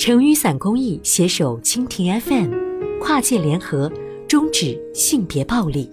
[0.00, 2.50] 成雨伞公益携手蜻蜓 FM，
[3.02, 3.92] 跨界联合，
[4.26, 5.90] 终止性别暴力。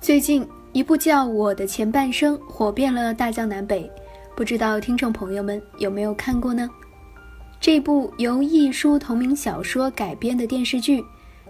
[0.00, 3.88] 最近，一部叫《我的前半生》火遍了大江南北，
[4.34, 6.68] 不知道听众朋友们有没有看过呢？
[7.60, 11.00] 这部由一书同名小说改编的电视剧，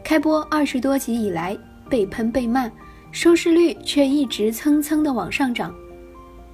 [0.05, 1.57] 开播二十多集以来
[1.89, 2.71] 被喷被骂，
[3.13, 5.75] 收视率却一直蹭蹭的往上涨。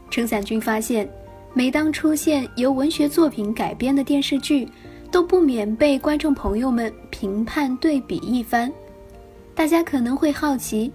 [0.09, 1.11] 陈伞君发现。
[1.53, 4.69] 每当出现由文学作品改编的电视剧，
[5.11, 8.73] 都不免被观众朋友们评判对比一番。
[9.53, 10.89] 大家可能会好奇，《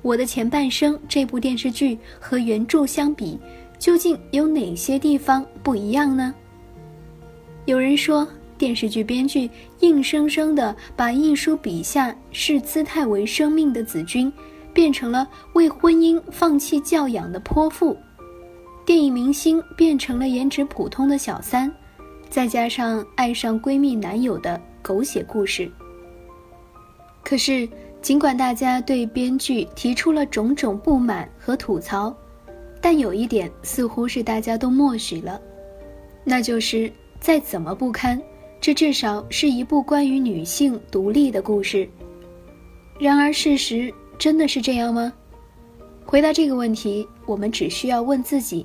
[0.00, 3.38] 我的前半生》这部电视剧和原著相比，
[3.78, 6.34] 究竟有哪些地方不一样呢？
[7.66, 9.48] 有人说，电视剧编剧
[9.80, 14.32] 硬生生地把一书笔下视姿态为生命的子君，
[14.72, 17.94] 变成了为婚姻放弃教养的泼妇。
[18.88, 21.70] 电影明星变成了颜值普通的小三，
[22.30, 25.70] 再加上爱上闺蜜男友的狗血故事。
[27.22, 27.68] 可是，
[28.00, 32.16] 尽管大家对编剧提出了种种不满和吐槽，
[32.80, 35.38] 但有一点似乎是大家都默许了，
[36.24, 36.90] 那就是
[37.20, 38.18] 再怎么不堪，
[38.58, 41.86] 这至少是一部关于女性独立的故事。
[42.98, 45.12] 然而，事实真的是这样吗？
[46.06, 48.64] 回答这个问题，我们只需要问自己：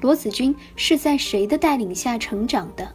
[0.00, 2.88] 罗子君是在谁的带领下成长的？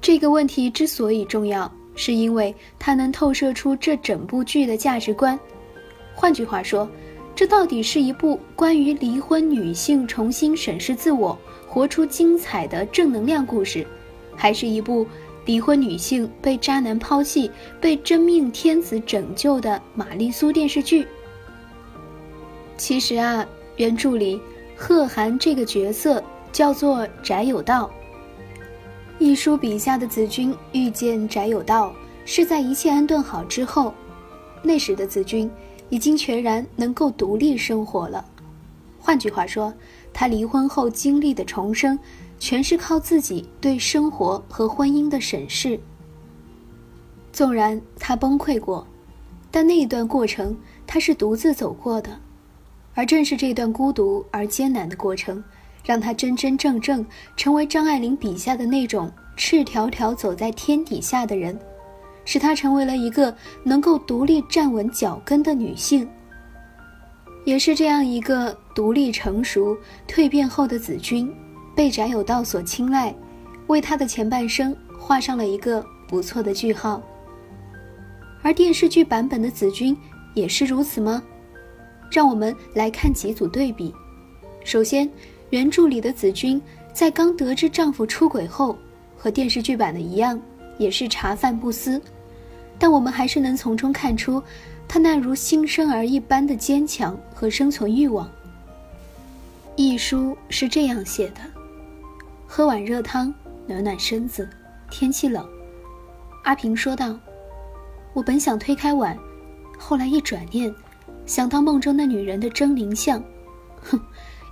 [0.00, 5.38] 这个问题之所以重要，是因为它能透射出这整部剧的价值观。
[6.14, 6.88] 换句话说，
[7.34, 13.86] 这到底是一部关于离婚女性重新审视自我、活出精彩的正能量故事，
[14.34, 15.06] 还是一部
[15.44, 21.06] 离婚女性被渣男抛弃、被真命天子拯救的玛丽苏电视剧？
[22.76, 23.46] 其实啊，
[23.76, 24.40] 原著里
[24.82, 27.90] 贺涵这个角色叫做翟有道。
[29.18, 31.92] 一书笔下的子君遇见翟有道，
[32.24, 33.92] 是在一切安顿好之后。
[34.62, 35.50] 那时的子君
[35.90, 38.24] 已经全然能够独立生活了。
[38.98, 39.70] 换句话说，
[40.14, 41.98] 他离婚后经历的重生，
[42.38, 45.78] 全是靠自己对生活和婚姻的审视。
[47.34, 48.86] 纵然他崩溃过，
[49.50, 52.18] 但那一段过程他是独自走过的。
[52.94, 55.42] 而正是这段孤独而艰难的过程，
[55.84, 57.04] 让他真真正正
[57.36, 61.58] 成为张爱玲笔下的那种赤条条走在天底下的人，
[62.24, 63.34] 使她成为了一个
[63.64, 66.06] 能够独立站稳脚跟的女性。
[67.46, 69.74] 也是这样一个独立成熟、
[70.06, 71.32] 蜕变后的子君，
[71.74, 73.14] 被翟有道所青睐，
[73.68, 77.00] 为他的前半生画上了一个不错的句号。
[78.42, 79.96] 而电视剧版本的子君
[80.34, 81.22] 也是如此吗？
[82.10, 83.94] 让我们来看几组对比。
[84.64, 85.08] 首先，
[85.50, 86.60] 原著里的子君
[86.92, 88.76] 在刚得知丈夫出轨后，
[89.16, 90.40] 和电视剧版的一样，
[90.76, 92.00] 也是茶饭不思，
[92.78, 94.42] 但我们还是能从中看出
[94.88, 98.28] 她那如新生儿一般的坚强和生存欲望。
[99.76, 101.40] 一书是这样写的：
[102.46, 103.32] 喝碗热汤，
[103.66, 104.48] 暖暖身子。
[104.90, 105.48] 天气冷，
[106.42, 107.16] 阿平说道
[108.12, 109.16] ：“我本想推开碗，
[109.78, 110.74] 后来一转念。”
[111.30, 113.22] 想到梦中那女人的狰狞相，
[113.82, 114.00] 哼，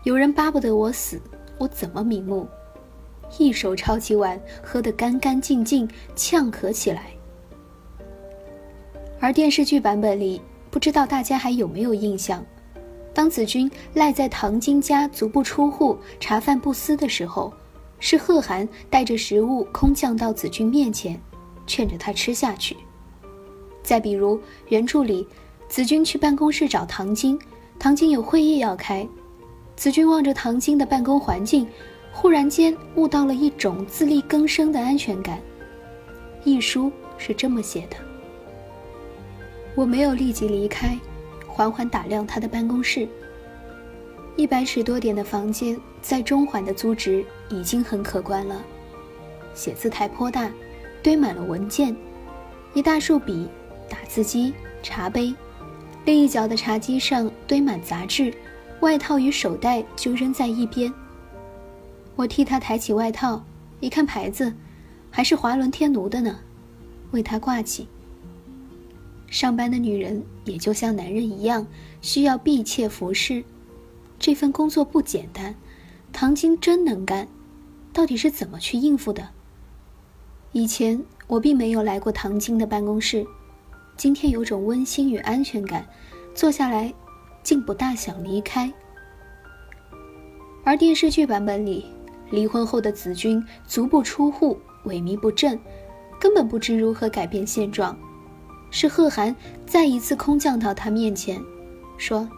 [0.04, 1.20] 有人巴不得我死，
[1.58, 2.46] 我怎么瞑目？
[3.36, 7.06] 一手抄起碗，喝得干干净净，呛咳起来。
[9.18, 10.40] 而电视剧版本里，
[10.70, 12.46] 不知道大家还有没有印象？
[13.12, 17.52] 当子君赖在唐晶家足不出户、茶饭不思的时候，
[17.98, 21.20] 是贺涵带着食物空降到子君面前，
[21.66, 22.76] 劝着他吃下去。
[23.82, 25.26] 再比如原著里。
[25.68, 27.38] 子君去办公室找唐晶，
[27.78, 29.06] 唐晶有会议要开。
[29.76, 31.68] 子君望着唐晶的办公环境，
[32.10, 35.38] 忽然间悟到了一种自力更生的安全感。
[36.42, 37.96] 一书是这么写的：
[39.74, 40.98] 我没有立即离开，
[41.46, 43.06] 缓缓打量他的办公室。
[44.36, 48.64] 一百尺多点的房间，在中环的租值已经很可观了。
[49.52, 50.50] 写字台颇大，
[51.02, 51.94] 堆满了文件，
[52.72, 53.48] 一大束笔、
[53.88, 55.34] 打字机、茶杯。
[56.08, 58.32] 另一角的茶几上堆满杂志，
[58.80, 60.90] 外套与手袋就扔在一边。
[62.16, 63.44] 我替他抬起外套，
[63.80, 64.50] 一看牌子，
[65.10, 66.38] 还是华伦天奴的呢，
[67.10, 67.86] 为他挂起。
[69.26, 71.66] 上班的女人也就像男人一样，
[72.00, 73.44] 需要婢妾服侍，
[74.18, 75.54] 这份工作不简单。
[76.10, 77.28] 唐晶真能干，
[77.92, 79.28] 到底是怎么去应付的？
[80.52, 83.26] 以前我并没有来过唐晶的办公室。
[83.98, 85.84] 今天有种温馨与安全感，
[86.32, 86.94] 坐下来，
[87.42, 88.72] 竟不大想离开。
[90.62, 91.84] 而电视剧版本里，
[92.30, 95.58] 离婚后的子君足不出户，萎靡不振，
[96.20, 97.98] 根本不知如何改变现状。
[98.70, 99.34] 是贺涵
[99.66, 101.42] 再一次空降到他面前，
[101.96, 102.28] 说：“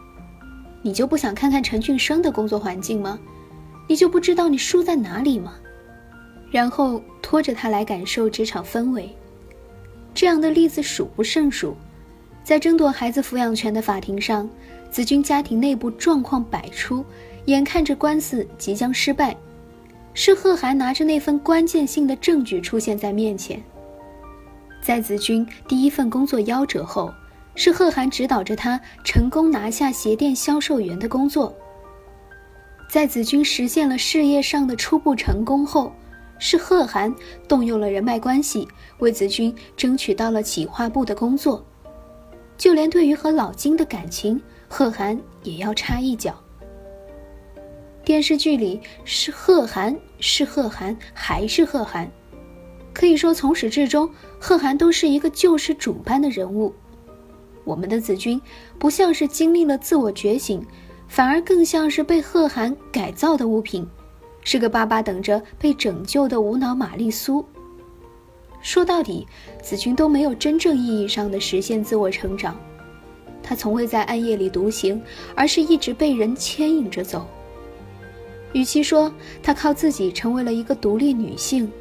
[0.81, 3.19] 你就不想看看陈俊生的工作环境吗？
[3.87, 5.53] 你就不知道你输在哪里吗？”
[6.49, 9.15] 然后拖着他来感受职场氛围。
[10.13, 11.75] 这样的例子数不胜数。
[12.43, 14.49] 在争夺孩子抚养权的法庭上，
[14.89, 17.05] 子君家庭内部状况百出，
[17.45, 19.35] 眼看着官司即将失败，
[20.13, 23.61] 是贺涵拿着那份关键性的证据出现在面前。
[24.81, 27.13] 在子君第一份工作夭折后，
[27.53, 31.55] 是贺涵指导着他成功拿下鞋店销售员的工作。
[32.89, 35.93] 在子君实现了事业上的初步成功后，
[36.43, 37.13] 是贺涵
[37.47, 38.67] 动用了人脉关系，
[38.97, 41.63] 为子君争取到了企划部的工作。
[42.57, 46.33] 就连对于和老金的感情，贺涵也要插一脚。
[48.03, 52.09] 电视剧里是贺涵，是贺涵，还是贺涵，
[52.91, 54.09] 可以说从始至终，
[54.39, 56.73] 贺涵都是一个救世主般的人物。
[57.63, 58.41] 我们的子君
[58.79, 60.65] 不像是经历了自我觉醒，
[61.07, 63.87] 反而更像是被贺涵改造的物品，
[64.41, 67.45] 是个巴巴等着被拯救的无脑玛丽苏。
[68.61, 69.27] 说到底，
[69.61, 72.59] 子君都没有真正意义上的实现自我成长，
[73.41, 75.01] 他从未在暗夜里独行，
[75.35, 77.27] 而是一直被人牵引着走。
[78.53, 79.11] 与其说
[79.41, 81.71] 她靠自己成为了一个独立女性，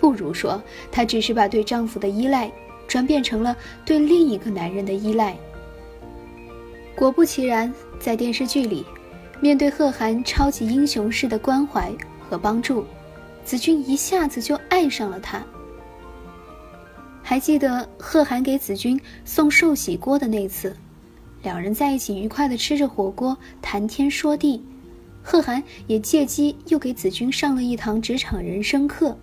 [0.00, 0.60] 不如说
[0.90, 2.50] 她只是把对丈夫的依赖
[2.88, 5.36] 转变成了对另一个男人的依赖。
[6.94, 8.84] 果不其然，在电视剧里，
[9.42, 12.86] 面对贺涵超级英雄式的关怀和帮助，
[13.44, 15.44] 子君一下子就爱上了他。
[17.24, 20.76] 还记得贺涵给子君送寿喜锅的那次，
[21.42, 24.64] 两人在一起愉快的吃着火锅，谈天说地。
[25.24, 29.18] 贺涵也借机又给子君上了一堂职场人生课。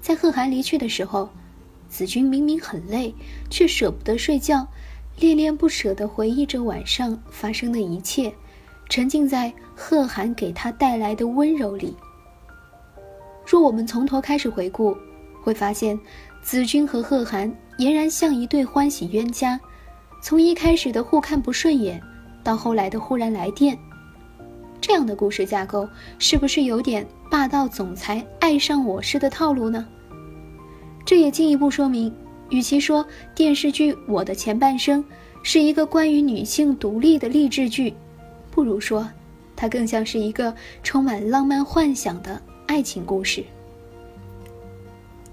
[0.00, 1.28] 在贺涵离去的时候，
[1.86, 3.14] 子君明明很累，
[3.50, 4.66] 却舍不得睡觉，
[5.20, 8.32] 恋恋不舍地回忆着晚上发生的一切，
[8.88, 11.96] 沉浸在贺涵给他带来的温柔里。
[13.46, 14.96] 若我们从头开始回顾，
[15.42, 15.98] 会发现。
[16.40, 19.60] 子君和贺涵俨然像一对欢喜冤家，
[20.22, 22.00] 从一开始的互看不顺眼，
[22.42, 23.76] 到后来的忽然来电，
[24.80, 25.86] 这样的故事架构
[26.18, 29.86] 是不是有点霸道总裁爱上我式的套路呢？
[31.04, 32.10] 这也进一步说明，
[32.48, 33.04] 与其说
[33.34, 35.04] 电视剧《我的前半生》
[35.42, 37.92] 是一个关于女性独立的励志剧，
[38.50, 39.08] 不如说，
[39.54, 43.44] 它更像是一个充满浪漫幻想的爱情故事。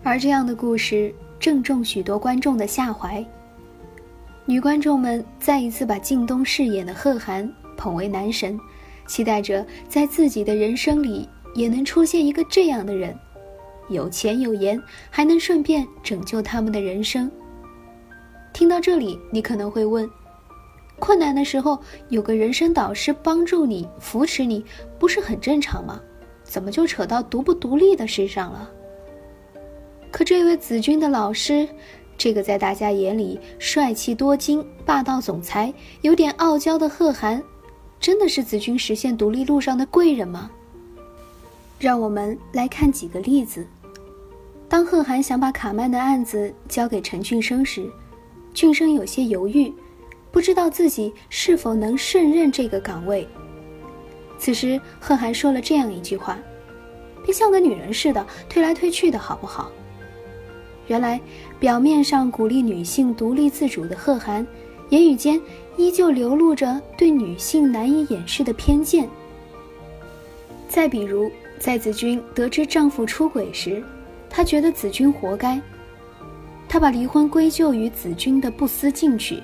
[0.04, 3.26] 而这样的故事正中许多观众的下怀。
[4.46, 8.60] 女观众们再一次把靳东饰演的贺涵捧为男神，
[9.08, 13.18] 期待着在自己的人生里也能出现一个这样的人，
[13.90, 14.80] 有钱有颜，
[15.10, 17.30] 还能顺便拯救他们的人生。
[18.54, 20.08] 听到这里，你可能会问：
[20.98, 24.64] 困难的时候有个人生导师帮助你、扶持你，
[24.98, 26.00] 不是很正常吗？
[26.44, 28.70] 怎么就扯到独不独立的事上了？
[30.12, 31.68] 可这位子君的老师，
[32.18, 37.44] 这个在大家眼里帅气多金、霸道总裁、有点傲娇的贺涵，
[38.00, 40.50] 真的是子君实现独立路上的贵人吗？
[41.78, 43.68] 让我们来看几个例子。
[44.70, 47.92] 当贺涵想把卡曼的案子交给陈俊生时，
[48.54, 49.74] 俊生有些犹豫，
[50.36, 53.26] 不知道自己是否能胜任这个岗位。
[54.38, 56.38] 此时，贺涵说了这样一句话
[57.24, 59.72] ：“别像个女人似的推来推去的，好不好？”
[60.88, 61.22] 原来，
[61.58, 64.46] 表面上鼓励女性独立自主的贺涵，
[64.90, 65.40] 言语间
[65.78, 69.08] 依旧流露着对女性难以掩饰的偏见。
[70.68, 73.82] 再比如，在子君得知丈夫出轨时，
[74.30, 75.62] 她觉得子君活该，
[76.68, 79.42] 她把离婚归咎于子君的不思进取，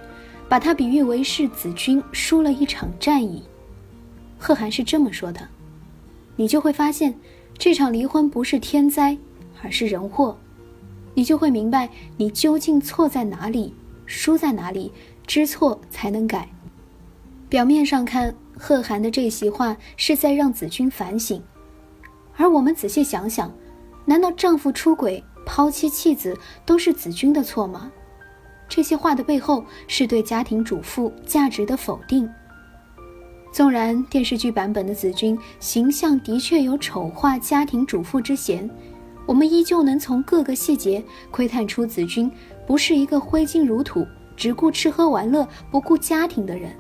[0.52, 3.42] 把它比喻为是子君输了一场战役。
[4.38, 5.48] 贺涵是这么说的
[6.36, 7.18] ：“你就会发现，
[7.58, 9.18] 这场离婚不是天灾，
[9.64, 10.38] 而是人祸。”
[11.16, 13.74] 你就会明白你究竟错在哪里，
[14.06, 14.92] 输在哪里，
[15.26, 16.50] 知错才能改。
[17.48, 21.42] 表面上看，贺涵的这席话是在让子君反省，
[22.36, 23.50] 而我们仔细想想，
[24.04, 27.90] 难道丈夫出轨、抛妻弃子都是子君的错吗？
[28.74, 32.28] 这些话的背后是对家庭主妇价值的否定。
[33.52, 38.70] 纵然电视剧版本的子君形象的确有丑化家庭主妇之嫌。
[39.26, 42.32] 我们依旧能从各个细节窥探出子君
[42.66, 46.72] 不是一个挥金如土、只顾吃喝玩乐、不顾家庭的人。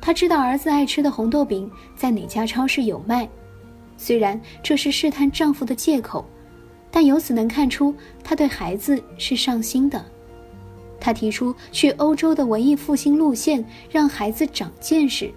[0.00, 3.28] 他知道儿子爱吃的红豆饼在哪家超市有卖，
[3.96, 6.24] 虽然这是试探丈夫的借口，
[6.88, 7.92] 但由此能看出
[8.22, 10.04] 她对孩子是上心的。
[11.08, 15.32] 她提出去欧洲的文艺复兴路线，让孩子长见识。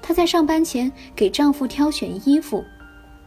[0.00, 2.64] 她在上班前给丈夫挑选衣服，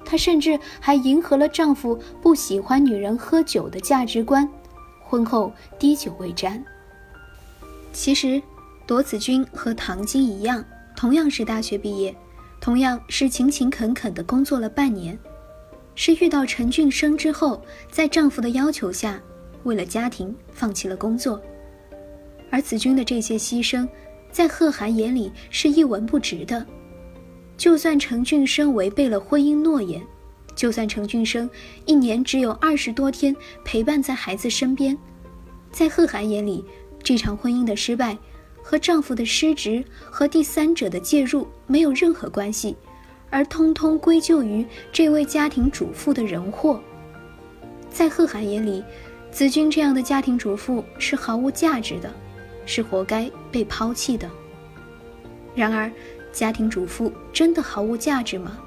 [0.06, 4.50] 她甚至还迎合了丈夫不喜欢女人喝酒的价值观，
[5.04, 6.64] 婚后滴酒未沾。
[7.92, 8.42] 其实，
[8.88, 10.64] 朵子君和唐晶一样，
[10.96, 12.16] 同样是大学毕业，
[12.62, 15.20] 同样是勤勤恳恳地工作了半年，
[15.94, 19.22] 是遇到陈俊生之后，在丈夫的要求下，
[19.64, 21.38] 为了家庭放弃了工作。
[22.50, 23.88] 而子君的这些牺牲，
[24.32, 26.66] 在贺涵眼里是一文不值的。
[27.58, 30.02] 就算陈俊生违背了婚姻诺言，
[30.56, 31.50] 就算陈俊生
[31.86, 34.98] 一年只有二十多天陪伴在孩子身边，
[35.72, 36.64] 在贺涵眼里，
[37.02, 38.18] 这场婚姻的失败
[38.62, 42.76] 和丈夫的失职和第三者的介入没有任何关系，
[43.30, 46.82] 而通通归咎于这位家庭主妇的人祸。
[47.90, 48.84] 在贺涵眼里，
[49.32, 52.14] 子君这样的家庭主妇是毫无价值的。
[52.66, 54.30] 是活该被抛弃的。
[55.56, 55.92] 然而，
[56.34, 58.58] 家庭主妇真的毫无价值吗？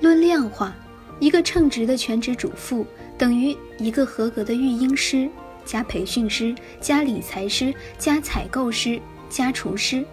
[0.00, 0.74] 论量化，
[1.20, 2.86] 一个称职的全职主妇
[3.18, 5.28] 等于一个合格的育婴师、
[5.64, 10.04] 加培训师、加理财师、加采购师、加厨师。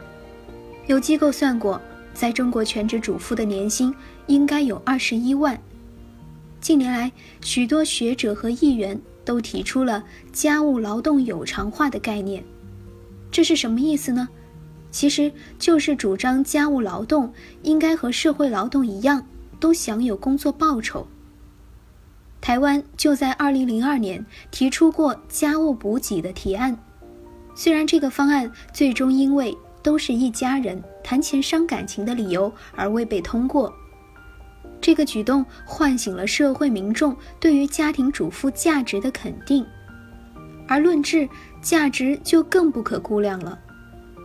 [0.88, 1.82] 有机构算过，
[2.14, 3.96] 在中国全职主妇的年薪
[4.28, 5.58] 应该有二十一万。
[6.60, 10.04] 近年来，许多学者和议员都提出了
[10.34, 12.44] 家务劳动有偿化的概念。
[13.36, 14.30] 这是什么意思呢？
[14.92, 19.28] 其实就是主张家务劳动应该和社会劳动一样，
[19.60, 21.06] 都享有工作报酬。
[22.40, 26.78] 台湾就在2002年提出过家务补给的提案，
[27.54, 33.70] 虽然这个方案最终因为都是一家人谈钱伤感情的理由而未被通过，
[34.80, 39.66] 这个举动唤醒了社会民众对于家庭主妇价值的肯定，
[40.70, 41.28] 而论治。
[41.66, 43.58] 价值就更不可估量了。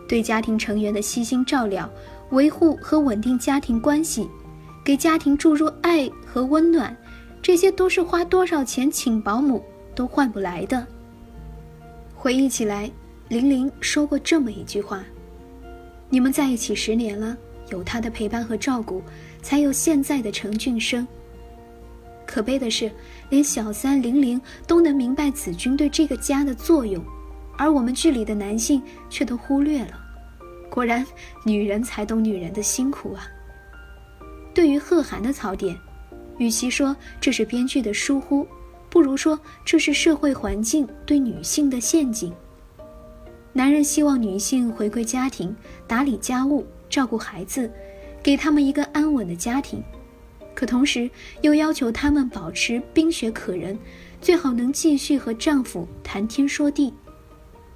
[0.07, 1.89] 对家庭成员的悉心照料、
[2.29, 4.29] 维护和稳定家庭关系，
[4.85, 6.95] 给家庭注入爱和温暖，
[7.41, 10.85] 这些都是花多少钱请保姆都换不来的。
[12.13, 12.91] 回忆起来，
[13.29, 15.03] 玲玲说过这么一句话
[16.11, 17.35] ：“你们在一起十年了，
[17.71, 19.01] 有他的陪伴和照顾，
[19.41, 21.07] 才有现在的陈俊生。”
[22.27, 22.91] 可悲的是，
[23.31, 27.03] 连小三玲玲都能明白子君对这个家的作用。
[27.61, 29.93] 而我们剧里的男性却都忽略了，
[30.67, 31.05] 果然，
[31.45, 33.27] 女人才懂女人的辛苦啊。
[34.51, 35.77] 对于贺涵的槽点，
[36.39, 38.47] 与其说这是编剧的疏忽，
[38.89, 42.33] 不如说这是社会环境对女性的陷阱。
[43.53, 47.71] 男人希望女性回归家庭，打理家务，照顾孩子，
[48.23, 49.83] 给他们一个安稳的家庭，
[50.55, 51.07] 可同时
[51.41, 53.77] 又要求他们保持冰雪可人，
[54.19, 56.91] 最好能继续和丈夫谈天说地。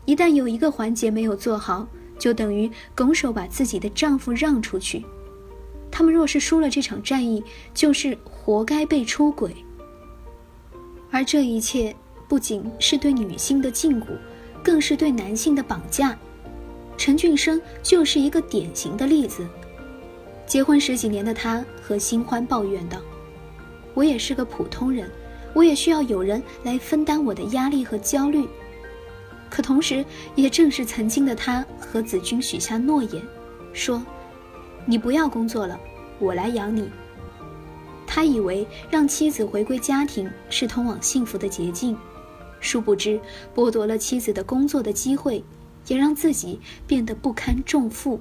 [0.05, 5.03] 一旦有一个环节没有做好，就等于拱手把自己的丈夫让出去。
[5.91, 7.43] 他们若是输了这场战役，
[7.73, 9.55] 就是活该被出轨。
[11.09, 11.95] 而这一切
[12.27, 14.05] 不仅是对女性的禁锢，
[14.61, 16.17] 更是对男性的绑架。
[16.97, 19.47] 陈俊生就是一个典型的例子。
[20.45, 22.99] 结婚十几年的他和新欢抱怨道
[23.95, 25.09] ：“我也是个普通人，
[25.53, 28.47] 我也需要有人来分担我的压力和焦虑。”
[29.49, 30.03] 可同时，
[30.35, 33.21] 也正是曾经的他和子君许下诺言，
[33.71, 34.03] 说
[34.85, 35.79] ：“你不要工作了，
[36.19, 36.89] 我来养你。”
[38.07, 41.97] 他以为让妻子回归家庭是通往幸福的捷径，
[42.59, 43.19] 殊不知
[43.53, 45.43] 剥夺了妻子的工作的机会，
[45.87, 48.19] 也让自己变得不堪重负。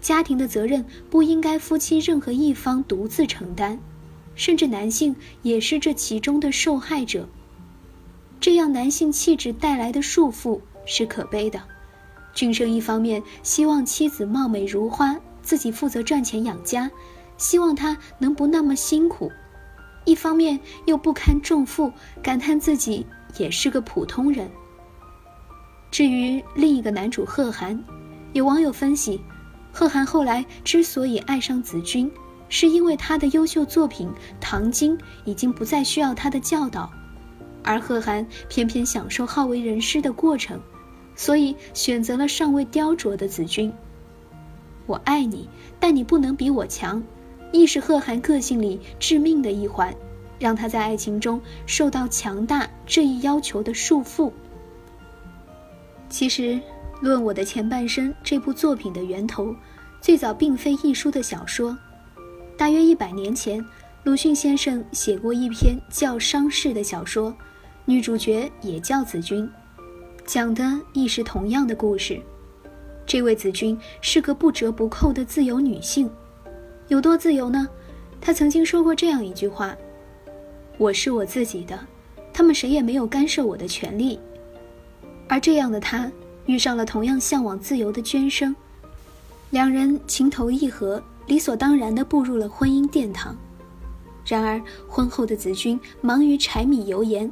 [0.00, 3.78] 家庭的责任不应该夫妻任何一方独自承担，
[4.34, 7.28] 甚至男性也是这其中的受害者。
[8.40, 11.60] 这样男性气质带来的束缚是可悲的。
[12.34, 16.90] 俊生一方面希望妻子貌美如花，自己负责赚钱养家，
[17.36, 19.28] 希望她能不那么辛苦；
[20.04, 21.92] 一方面又不堪重负，
[22.22, 23.04] 感叹自己
[23.38, 24.48] 也是个普通人。
[25.90, 27.82] 至于另一个男主贺涵，
[28.34, 29.20] 有网友分析，
[29.72, 32.08] 贺涵后来之所以爱上子君，
[32.48, 34.06] 是因为他的优秀作品
[34.40, 36.88] 《唐晶》已经不再需要他的教导。
[37.62, 40.60] 而贺涵偏偏享受好为人师的过程，
[41.14, 43.72] 所以选择了尚未雕琢的子君。
[44.86, 45.48] 我爱你，
[45.78, 47.02] 但你不能比我强，
[47.52, 49.94] 亦是贺涵个性里致命的一环，
[50.38, 54.32] 让他在爱情中受到强大这一要求的束缚。
[56.08, 56.42] 其实，
[57.00, 59.54] 《论我的前半生》这部作品的源头，
[60.00, 61.76] 最早并非一书的小说，
[62.56, 63.62] 大约一百年前，
[64.04, 67.36] 鲁迅先生写过一篇叫《伤逝》的小说，
[67.88, 69.50] 女主角也叫子君，
[70.26, 72.20] 讲的亦是同样的故事。
[73.06, 76.10] 这位子君是个不折不扣的自由女性，
[76.88, 77.66] 有多自由呢？
[78.20, 79.74] 她曾经说过这样一句话
[80.76, 81.80] ：“我是我自己的，
[82.30, 84.20] 他们谁也没有干涉我的权利。”
[85.26, 86.12] 而这样的她
[86.44, 88.54] 遇上了同样向往自由的娟生，
[89.48, 91.02] 两人情投意合。
[91.26, 93.34] 理所当然地步入了婚姻殿堂，
[94.26, 97.30] 然而婚后的子君忙于柴米油盐，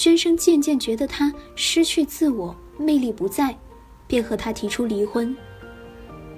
[0.00, 3.54] 娟生渐渐觉得他失去自我，魅力不在，
[4.06, 5.36] 便和他提出离婚。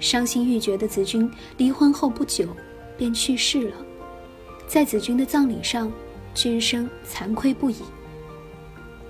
[0.01, 2.45] 伤心欲绝的子君离婚后不久，
[2.97, 3.75] 便去世了。
[4.67, 5.89] 在子君的葬礼上，
[6.35, 7.77] 娟生惭愧不已。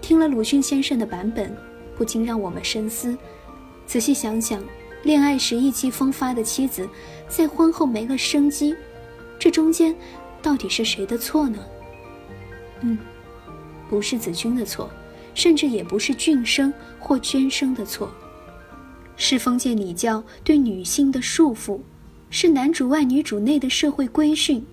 [0.01, 1.57] 听了鲁迅先生的版本，
[1.97, 3.17] 不禁让我们深思。
[3.87, 4.63] 仔细想想。
[5.01, 6.87] 恋爱时意气风发的妻子，
[7.27, 8.75] 在婚后没了生机，
[9.39, 9.93] 这中间
[10.43, 11.59] 到底是谁的错呢？
[12.81, 12.97] 嗯，
[13.89, 14.89] 不是子君的错，
[15.33, 18.11] 甚至也不是俊生或娟生的错，
[19.15, 21.79] 是封建礼教对女性的束缚，
[22.29, 24.65] 是男主外女主内的社会规训，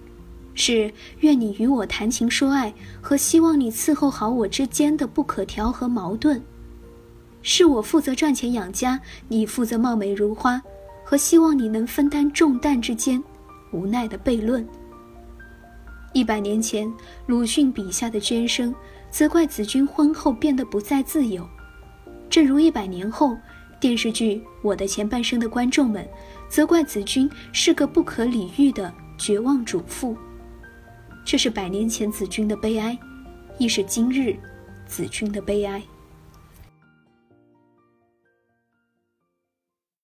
[0.54, 6.42] 是愿你与我谈情说爱和希望你伺候好我之间的不可调和矛盾。
[7.42, 10.60] 是我负责赚钱养家，你负责貌美如花，
[11.04, 13.22] 和希望你能分担重担之间，
[13.72, 14.66] 无奈的悖论。
[16.12, 16.92] 一百年前，
[17.26, 18.74] 鲁迅笔下的娟生
[19.10, 21.46] 责怪子君婚后变得不再自由，
[22.28, 23.36] 正如一百年后
[23.80, 26.08] 电视剧《我的前半生》的观众们
[26.48, 30.16] 责怪子君是个不可理喻的绝望主妇。
[31.24, 32.96] 这是百年前子君的悲哀，
[33.58, 34.36] 亦是今日
[34.86, 35.82] 子君的悲哀。